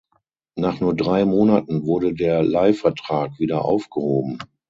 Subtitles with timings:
[0.55, 4.39] Nach nur drei Monaten wurde der Leihvertrag wieder aufgehoben.